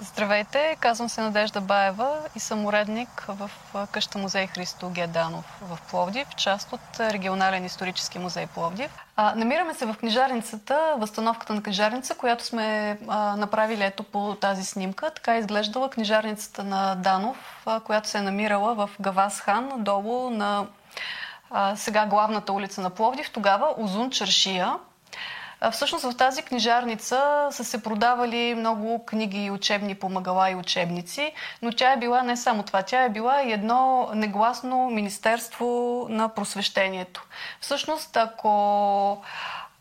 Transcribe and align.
Здравейте, 0.00 0.76
казвам 0.80 1.08
се 1.08 1.20
Надежда 1.20 1.60
Баева 1.60 2.18
и 2.34 2.40
съм 2.40 2.66
уредник 2.66 3.24
в 3.28 3.50
къща 3.92 4.18
музей 4.18 4.46
Христо 4.46 4.90
Геданов 4.90 5.58
в 5.62 5.78
Пловдив, 5.90 6.28
част 6.36 6.72
от 6.72 7.00
регионален 7.00 7.64
исторически 7.64 8.18
музей 8.18 8.46
Пловдив. 8.46 8.90
А, 9.16 9.34
намираме 9.34 9.74
се 9.74 9.86
в 9.86 9.94
книжарницата, 9.94 10.94
възстановката 10.98 11.54
на 11.54 11.62
книжарница, 11.62 12.14
която 12.14 12.44
сме 12.44 12.98
а, 13.08 13.36
направили 13.36 13.84
ето 13.84 14.02
по 14.02 14.34
тази 14.34 14.64
снимка. 14.64 15.10
Така 15.10 15.34
е 15.34 15.38
изглеждала 15.38 15.90
книжарницата 15.90 16.64
на 16.64 16.94
Данов, 16.94 17.62
а, 17.66 17.80
която 17.80 18.08
се 18.08 18.18
е 18.18 18.22
намирала 18.22 18.74
в 18.74 18.90
Гавас 19.00 19.40
хан, 19.40 19.72
долу 19.76 20.30
на 20.30 20.66
а, 21.50 21.76
сега 21.76 22.06
главната 22.06 22.52
улица 22.52 22.80
на 22.80 22.90
Пловдив, 22.90 23.30
тогава 23.30 23.74
Озун 23.78 24.10
Чаршия. 24.10 24.74
Всъщност 25.72 26.04
в 26.04 26.16
тази 26.16 26.42
книжарница 26.42 27.48
са 27.50 27.64
се 27.64 27.82
продавали 27.82 28.54
много 28.54 29.04
книги 29.06 29.44
и 29.44 29.50
учебни 29.50 29.94
помагала 29.94 30.50
и 30.50 30.54
учебници, 30.54 31.32
но 31.62 31.72
тя 31.72 31.92
е 31.92 31.96
била 31.96 32.22
не 32.22 32.36
само 32.36 32.62
това, 32.62 32.82
тя 32.82 33.02
е 33.02 33.10
била 33.10 33.42
и 33.42 33.52
едно 33.52 34.10
негласно 34.14 34.90
Министерство 34.90 36.06
на 36.10 36.28
просвещението. 36.28 37.26
Всъщност, 37.60 38.16
ако 38.16 39.22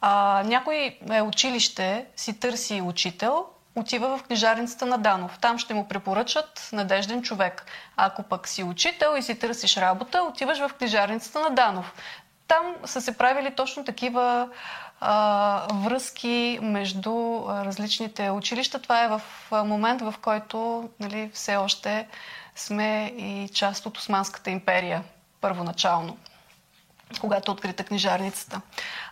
а, 0.00 0.42
някой 0.46 0.98
е 1.10 1.22
училище, 1.22 2.06
си 2.16 2.40
търси 2.40 2.80
учител, 2.80 3.46
отива 3.74 4.18
в 4.18 4.22
книжарницата 4.22 4.86
на 4.86 4.98
Данов. 4.98 5.38
Там 5.38 5.58
ще 5.58 5.74
му 5.74 5.88
препоръчат 5.88 6.68
надежден 6.72 7.22
човек. 7.22 7.66
Ако 7.96 8.22
пък 8.22 8.48
си 8.48 8.62
учител 8.62 9.16
и 9.18 9.22
си 9.22 9.38
търсиш 9.38 9.76
работа, 9.76 10.22
отиваш 10.22 10.58
в 10.58 10.74
книжарницата 10.78 11.40
на 11.40 11.50
Данов. 11.50 11.94
Там 12.48 12.74
са 12.84 13.00
се 13.00 13.18
правили 13.18 13.54
точно 13.54 13.84
такива 13.84 14.48
а, 15.06 15.66
връзки 15.74 16.58
между 16.62 17.42
различните 17.48 18.30
училища. 18.30 18.78
Това 18.78 19.04
е 19.04 19.08
в 19.08 19.22
момент, 19.52 20.00
в 20.00 20.14
който 20.22 20.88
нали, 21.00 21.30
все 21.34 21.56
още 21.56 22.06
сме 22.56 23.12
и 23.18 23.48
част 23.54 23.86
от 23.86 23.98
Османската 23.98 24.50
империя, 24.50 25.02
първоначално, 25.40 26.16
когато 27.20 27.50
е 27.50 27.54
открита 27.54 27.84
книжарницата. 27.84 28.60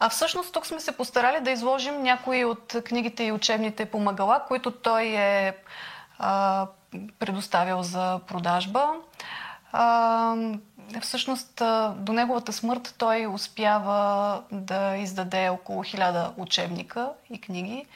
А 0.00 0.08
всъщност 0.08 0.52
тук 0.52 0.66
сме 0.66 0.80
се 0.80 0.96
постарали 0.96 1.40
да 1.40 1.50
изложим 1.50 2.02
някои 2.02 2.44
от 2.44 2.76
книгите 2.84 3.24
и 3.24 3.32
учебните 3.32 3.84
помагала, 3.84 4.42
които 4.48 4.70
той 4.70 5.02
е 5.04 5.56
а, 6.18 6.66
предоставил 7.18 7.82
за 7.82 8.20
продажба. 8.26 8.90
А, 9.72 10.36
всъщност 11.00 11.62
до 11.96 12.12
неговата 12.12 12.52
смърт 12.52 12.94
той 12.98 13.26
успява 13.26 14.42
да 14.52 14.96
издаде 14.96 15.48
около 15.48 15.84
1000 15.84 16.32
учебника 16.38 17.12
и 17.30 17.40
книги 17.40 17.86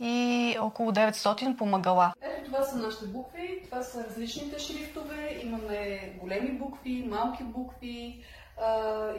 и 0.00 0.56
около 0.60 0.90
900 0.90 1.56
помагала. 1.56 2.12
Ето 2.22 2.44
това 2.44 2.62
са 2.62 2.76
нашите 2.76 3.06
букви, 3.06 3.62
това 3.64 3.82
са 3.82 4.04
различните 4.04 4.58
шрифтове. 4.58 5.40
Имаме 5.42 6.12
големи 6.20 6.50
букви, 6.58 7.06
малки 7.08 7.44
букви, 7.44 8.24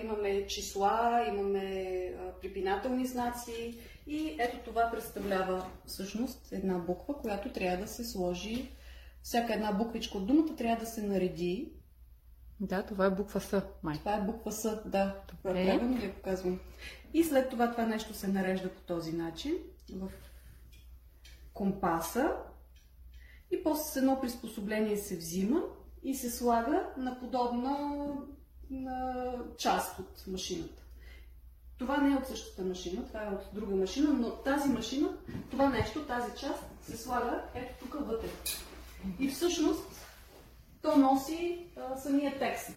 имаме 0.03 0.47
числа, 0.47 1.25
имаме 1.27 1.87
припинателни 2.41 3.05
знаци. 3.05 3.77
И 4.07 4.35
ето 4.39 4.57
това 4.57 4.91
представлява 4.91 5.65
всъщност 5.85 6.51
една 6.51 6.77
буква, 6.77 7.17
която 7.17 7.49
трябва 7.49 7.77
да 7.77 7.87
се 7.87 8.03
сложи. 8.03 8.71
Всяка 9.21 9.53
една 9.53 9.71
буквичка 9.71 10.17
от 10.17 10.27
думата 10.27 10.55
трябва 10.57 10.85
да 10.85 10.85
се 10.85 11.01
нареди 11.01 11.71
да, 12.63 12.83
това 12.83 13.05
е 13.05 13.09
буква 13.09 13.41
С, 13.41 13.61
май. 13.83 13.97
Това 13.97 14.15
е 14.15 14.21
буква 14.21 14.51
С, 14.51 14.81
да. 14.85 15.15
Това 15.27 15.51
е 15.51 15.65
правилно 15.65 15.97
ви 15.97 16.11
показвам. 16.11 16.59
И 17.13 17.23
след 17.23 17.49
това 17.49 17.71
това 17.71 17.85
нещо 17.85 18.13
се 18.13 18.27
нарежда 18.27 18.69
по 18.69 18.81
този 18.81 19.11
начин 19.11 19.53
в 19.93 20.09
компаса 21.53 22.35
и 23.51 23.63
после 23.63 23.83
с 23.83 23.95
едно 23.95 24.21
приспособление 24.21 24.97
се 24.97 25.17
взима 25.17 25.61
и 26.03 26.15
се 26.15 26.31
слага 26.31 26.89
на 26.97 27.19
подобна 27.19 28.05
на 28.69 29.35
част 29.57 29.99
от 29.99 30.27
машината. 30.27 30.83
Това 31.77 31.97
не 31.97 32.13
е 32.13 32.17
от 32.17 32.27
същата 32.27 32.61
машина, 32.61 33.07
това 33.07 33.23
е 33.23 33.29
от 33.29 33.41
друга 33.53 33.75
машина, 33.75 34.13
но 34.13 34.29
тази 34.29 34.69
машина, 34.69 35.09
това 35.51 35.69
нещо, 35.69 36.05
тази 36.05 36.31
част 36.39 36.63
се 36.81 36.97
слага 36.97 37.43
ето 37.55 37.73
тук 37.79 38.07
вътре. 38.07 38.27
И 39.19 39.27
всъщност 39.29 40.02
то 40.83 40.97
носи 40.97 41.67
а, 41.77 41.97
самия 41.97 42.39
текст. 42.39 42.69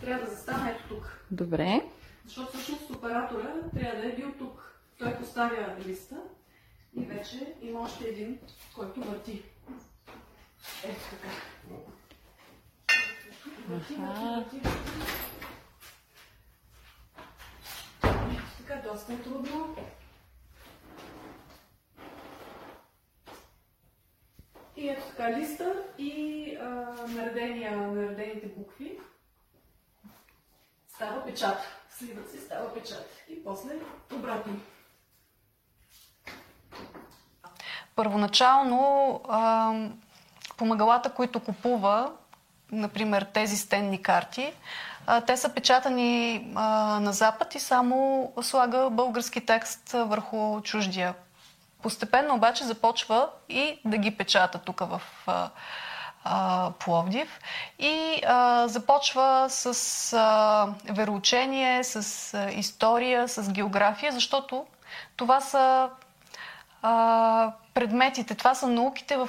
Трябва 0.00 0.24
да 0.24 0.30
застане 0.30 0.70
ето 0.70 0.94
тук. 0.94 1.26
Добре. 1.30 1.82
Защото 2.24 2.52
всъщност 2.52 2.90
оператора 2.90 3.54
трябва 3.74 4.00
да 4.02 4.08
е 4.08 4.16
бил 4.16 4.32
тук. 4.38 4.80
Той 4.98 5.16
поставя 5.16 5.76
листа 5.86 6.16
и 6.96 7.04
вече 7.04 7.54
има 7.62 7.80
още 7.80 8.04
един, 8.04 8.38
който 8.74 9.00
върти. 9.00 9.42
Ето 10.84 11.00
така. 11.10 11.28
Върти, 13.68 13.94
върти, 13.94 13.94
върти. 13.94 14.60
Така, 18.58 18.88
доста 18.88 19.12
е 19.12 19.16
трудно. 19.16 19.76
И 24.76 24.88
ето 24.88 25.02
така 25.08 25.38
листа 25.38 25.74
и 25.98 26.56
а, 26.60 26.66
наредения, 27.08 27.76
наредените 27.76 28.46
букви. 28.46 28.98
Става 31.02 31.24
печат. 31.24 31.58
Сливат 31.98 32.30
се, 32.30 32.40
става 32.40 32.74
печат. 32.74 33.10
И 33.28 33.44
после 33.44 33.70
обратно. 34.14 34.52
Първоначално 37.96 39.20
помагалата, 40.56 41.10
които 41.10 41.40
купува, 41.40 42.12
например 42.72 43.26
тези 43.32 43.56
стенни 43.56 44.02
карти, 44.02 44.52
те 45.26 45.36
са 45.36 45.54
печатани 45.54 46.38
на 47.00 47.12
Запад 47.12 47.54
и 47.54 47.60
само 47.60 48.32
слага 48.42 48.90
български 48.90 49.46
текст 49.46 49.92
върху 49.92 50.60
чуждия 50.60 51.14
Постепенно 51.82 52.34
обаче 52.34 52.64
започва 52.64 53.28
и 53.48 53.80
да 53.84 53.96
ги 53.98 54.16
печата 54.16 54.58
тук 54.58 54.80
в 54.80 55.02
а, 55.26 55.50
Пловдив 56.78 57.40
и 57.78 58.20
а, 58.26 58.68
започва 58.68 59.46
с 59.48 60.12
а, 60.12 60.68
вероучение, 60.92 61.84
с 61.84 62.34
а, 62.34 62.50
история, 62.50 63.28
с 63.28 63.52
география, 63.52 64.12
защото 64.12 64.66
това 65.16 65.40
са 65.40 65.88
а, 66.82 67.52
предметите, 67.74 68.34
това 68.34 68.54
са 68.54 68.68
науките, 68.68 69.16
в 69.16 69.28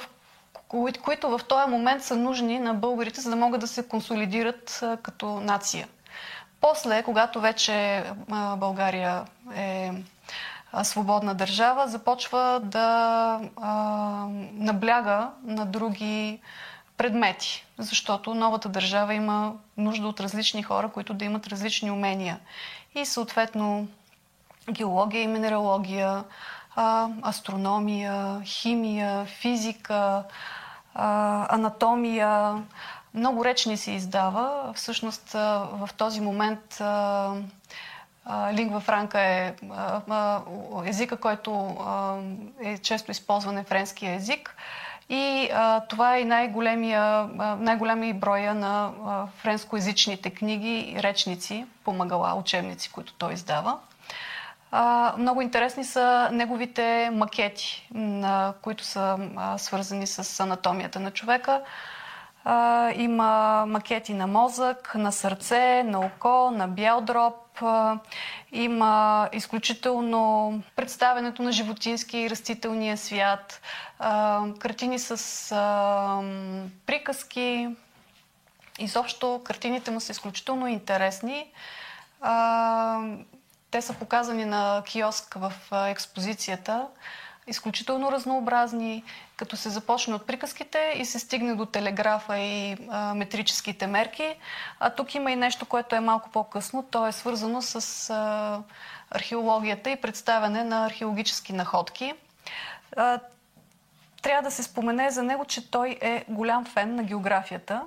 които 1.04 1.28
в 1.28 1.40
този 1.48 1.70
момент 1.70 2.02
са 2.02 2.16
нужни 2.16 2.58
на 2.58 2.74
българите, 2.74 3.20
за 3.20 3.30
да 3.30 3.36
могат 3.36 3.60
да 3.60 3.68
се 3.68 3.88
консолидират 3.88 4.80
а, 4.82 4.96
като 4.96 5.26
нация. 5.40 5.88
После, 6.60 7.02
когато 7.02 7.40
вече 7.40 8.04
а, 8.30 8.56
България 8.56 9.24
е 9.56 9.90
свободна 10.82 11.34
държава, 11.34 11.88
започва 11.88 12.60
да 12.64 13.40
а, 13.62 13.70
набляга 14.52 15.30
на 15.44 15.66
други 15.66 16.40
предмети, 16.96 17.66
защото 17.78 18.34
новата 18.34 18.68
държава 18.68 19.14
има 19.14 19.52
нужда 19.76 20.08
от 20.08 20.20
различни 20.20 20.62
хора, 20.62 20.88
които 20.88 21.14
да 21.14 21.24
имат 21.24 21.46
различни 21.46 21.90
умения. 21.90 22.38
И 22.94 23.06
съответно 23.06 23.88
геология 24.70 25.22
и 25.22 25.26
минералогия, 25.26 26.24
астрономия, 27.22 28.40
химия, 28.44 29.24
физика, 29.24 30.24
анатомия. 31.48 32.62
Много 33.14 33.44
речни 33.44 33.76
се 33.76 33.90
издава. 33.90 34.72
Всъщност 34.74 35.30
в 35.32 35.88
този 35.96 36.20
момент 36.20 36.82
Лингва 38.52 38.80
франка 38.80 39.20
е 39.20 39.54
езика, 40.86 41.16
който 41.16 41.76
е 42.62 42.78
често 42.78 43.10
използван 43.10 43.58
е 43.58 43.64
френския 43.64 44.14
език. 44.14 44.56
И 45.08 45.50
а, 45.54 45.80
това 45.80 46.18
е 46.18 46.24
най-големия, 46.24 47.28
най-големия 47.58 48.14
броя 48.14 48.54
на 48.54 48.92
а, 49.06 49.26
френскоязичните 49.26 50.30
книги 50.30 50.94
и 50.96 51.02
речници, 51.02 51.66
помагала, 51.84 52.34
учебници, 52.34 52.92
които 52.92 53.14
той 53.14 53.32
издава. 53.32 53.78
А, 54.70 55.14
много 55.18 55.42
интересни 55.42 55.84
са 55.84 56.28
неговите 56.32 57.10
макети, 57.12 57.88
на, 57.94 58.54
които 58.62 58.84
са 58.84 59.18
а, 59.36 59.58
свързани 59.58 60.06
с 60.06 60.40
анатомията 60.40 61.00
на 61.00 61.10
човека. 61.10 61.60
А, 62.44 62.90
има 62.90 63.64
макети 63.68 64.14
на 64.14 64.26
мозък, 64.26 64.94
на 64.94 65.12
сърце, 65.12 65.82
на 65.82 66.00
око, 66.00 66.50
на 66.50 66.68
бял 66.68 67.00
дроб, 67.00 67.34
има 68.52 69.28
изключително 69.32 70.62
представенето 70.76 71.42
на 71.42 71.52
животински 71.52 72.18
и 72.18 72.30
растителния 72.30 72.96
свят, 72.96 73.60
картини 74.58 74.98
с 74.98 75.16
приказки. 76.86 77.68
Изобщо 78.78 79.40
картините 79.44 79.90
му 79.90 80.00
са 80.00 80.12
изключително 80.12 80.66
интересни. 80.66 81.52
Те 83.70 83.82
са 83.82 83.94
показани 83.94 84.44
на 84.44 84.82
киоск 84.86 85.34
в 85.34 85.52
експозицията. 85.88 86.86
Изключително 87.46 88.12
разнообразни, 88.12 89.04
като 89.36 89.56
се 89.56 89.68
започне 89.70 90.14
от 90.14 90.26
приказките 90.26 90.94
и 90.96 91.04
се 91.04 91.18
стигне 91.18 91.54
до 91.54 91.66
телеграфа 91.66 92.38
и 92.38 92.76
а, 92.90 93.14
метрическите 93.14 93.86
мерки. 93.86 94.36
А 94.80 94.90
тук 94.90 95.14
има 95.14 95.32
и 95.32 95.36
нещо, 95.36 95.66
което 95.66 95.96
е 95.96 96.00
малко 96.00 96.30
по-късно. 96.30 96.82
То 96.90 97.06
е 97.06 97.12
свързано 97.12 97.62
с 97.62 98.10
а, 98.10 98.62
археологията 99.10 99.90
и 99.90 100.00
представяне 100.00 100.64
на 100.64 100.86
археологически 100.86 101.52
находки. 101.52 102.12
А, 102.96 103.18
трябва 104.22 104.42
да 104.42 104.50
се 104.50 104.62
спомене 104.62 105.10
за 105.10 105.22
него, 105.22 105.44
че 105.44 105.70
той 105.70 105.98
е 106.00 106.24
голям 106.28 106.64
фен 106.64 106.94
на 106.94 107.02
географията 107.02 107.82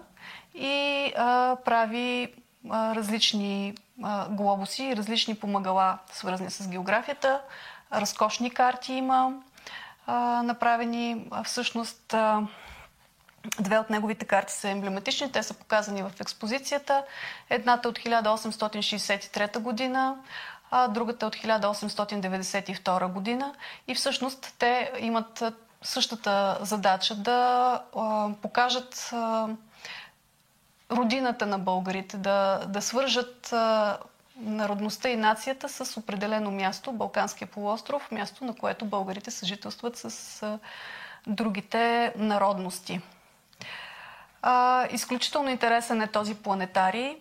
и 0.56 1.14
а, 1.18 1.56
прави 1.66 2.34
а, 2.70 2.96
различни 2.96 3.74
а, 4.04 4.30
глобуси 4.30 4.96
различни 4.96 5.36
помагала, 5.36 5.98
свързани 6.12 6.52
с 6.52 6.68
географията. 6.68 7.42
Разкошни 7.94 8.50
карти 8.50 8.94
има 8.94 9.34
направени. 10.44 11.30
Всъщност, 11.44 12.16
две 13.60 13.78
от 13.78 13.90
неговите 13.90 14.26
карти 14.26 14.54
са 14.54 14.70
емблематични. 14.70 15.32
Те 15.32 15.44
са 15.44 15.54
показани 15.54 16.04
в 16.04 16.12
експозицията. 16.22 17.04
Едната 17.50 17.88
е 17.88 17.90
от 17.90 18.00
1863 18.00 19.60
година, 19.60 20.16
а 20.72 20.88
другата 20.88 21.26
е 21.26 21.28
от 21.28 21.36
1892 21.36 23.12
година. 23.12 23.54
И 23.88 23.96
всъщност 23.96 24.56
те 24.60 24.92
имат 25.00 25.44
същата 25.82 26.58
задача 26.62 27.16
да 27.16 27.82
покажат 28.42 29.14
родината 30.92 31.46
на 31.46 31.60
българите, 31.60 32.18
да, 32.18 32.66
да 32.68 32.82
свържат 32.82 33.54
а, 33.54 33.98
народността 34.40 35.10
и 35.10 35.16
нацията 35.16 35.70
с 35.70 36.00
определено 36.00 36.52
място, 36.52 36.92
Балканския 36.92 37.48
полуостров, 37.48 38.12
място 38.12 38.46
на 38.46 38.56
което 38.56 38.86
българите 38.86 39.32
съжителстват 39.32 39.96
с 39.96 40.44
а, 40.44 40.60
другите 41.28 42.14
народности. 42.18 43.02
А, 44.42 44.88
изключително 44.92 45.50
интересен 45.50 46.02
е 46.02 46.12
този 46.12 46.36
планетарий. 46.36 47.18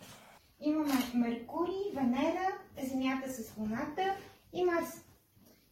Имаме 0.60 0.94
Меркурий, 1.14 1.92
Венера, 1.94 2.48
Земята 2.82 3.32
с 3.32 3.56
Луната 3.56 4.16
и 4.52 4.64
Марс. 4.64 5.04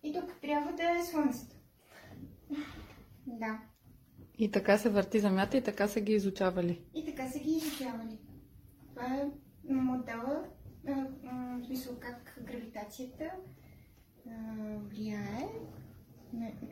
И 0.03 0.13
тук 0.13 0.41
трябва 0.41 0.73
да 0.73 0.83
е 0.83 1.05
Слънцето. 1.05 1.57
Да. 3.27 3.59
И 4.39 4.51
така 4.51 4.79
се 4.79 4.89
върти 4.89 5.21
Земята 5.21 5.57
и 5.57 5.63
така 5.63 5.89
са 5.89 6.01
ги 6.01 6.13
изучавали. 6.13 6.81
И 6.95 7.05
така 7.07 7.29
са 7.29 7.39
ги 7.39 7.51
изучавали. 7.51 8.19
Това 8.89 9.07
е 9.07 9.25
модела, 9.73 10.45
в 10.87 11.67
смисъл 11.67 11.93
как 12.01 12.35
гравитацията 12.41 13.31
влияе, 14.77 15.49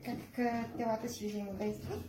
как 0.04 0.18
телата 0.76 1.08
си 1.08 1.26
взаимодействат. 1.26 2.04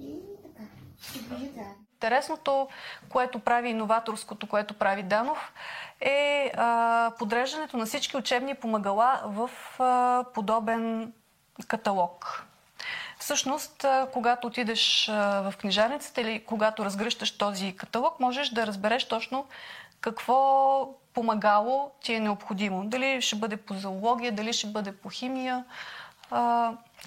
И 0.00 0.20
така, 0.42 0.62
се 0.98 1.18
движат 1.18 1.54
заедно. 1.54 1.74
Интересното, 1.94 2.68
което 3.08 3.38
прави 3.38 3.68
иноваторското, 3.68 4.46
което 4.46 4.74
прави 4.74 5.02
Данов, 5.02 5.52
е 6.00 6.52
а, 6.56 7.12
подреждането 7.18 7.76
на 7.76 7.86
всички 7.86 8.16
учебни 8.16 8.54
помагала 8.54 9.22
в 9.24 9.50
а, 9.78 10.24
подобен 10.34 11.12
каталог. 11.68 12.46
Всъщност, 13.18 13.84
когато 14.12 14.46
отидеш 14.46 15.06
в 15.08 15.54
книжарницата 15.58 16.20
или 16.20 16.44
когато 16.44 16.84
разгръщаш 16.84 17.38
този 17.38 17.76
каталог, 17.76 18.20
можеш 18.20 18.48
да 18.48 18.66
разбереш 18.66 19.08
точно 19.08 19.46
какво 20.02 20.98
помагало 21.14 21.90
ти 22.04 22.12
е 22.12 22.20
необходимо. 22.20 22.88
Дали 22.88 23.20
ще 23.20 23.36
бъде 23.36 23.56
по 23.56 23.74
зоология, 23.74 24.32
дали 24.32 24.52
ще 24.52 24.66
бъде 24.66 24.92
по 24.92 25.08
химия. 25.08 25.64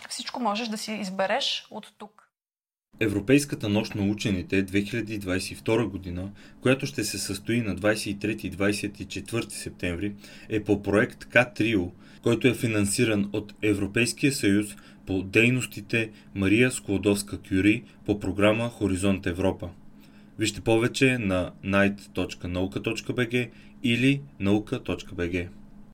Всичко 0.10 0.40
можеш 0.40 0.68
да 0.68 0.78
си 0.78 0.92
избереш 0.92 1.68
от 1.72 1.94
тук. 1.98 2.30
Европейската 3.00 3.70
нощ 3.70 3.96
на 3.96 4.04
учените 4.04 4.66
2022 4.66 5.86
година, 5.86 6.30
която 6.62 6.86
ще 6.86 7.04
се 7.04 7.18
състои 7.18 7.62
на 7.62 7.76
23 7.76 8.46
и 8.46 8.52
24 8.52 9.50
септември, 9.52 10.16
е 10.50 10.64
по 10.64 10.82
проект 10.82 11.26
К-Трио, 11.26 11.92
който 12.24 12.48
е 12.48 12.54
финансиран 12.54 13.30
от 13.34 13.54
Европейския 13.62 14.32
съюз 14.32 14.68
по 15.08 15.24
дейностите 15.24 16.12
Мария 16.36 16.72
Склодовска-Кюри 16.72 17.84
по 18.06 18.20
програма 18.20 18.70
Хоризонт 18.70 19.26
Европа. 19.26 19.70
Вижте 20.38 20.62
повече 20.62 21.18
на 21.18 21.54
night.nauka.bg 21.64 23.52
или 23.82 24.22
nauka.bg. 24.40 25.50